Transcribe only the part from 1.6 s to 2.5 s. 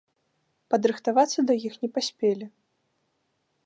іх не паспелі.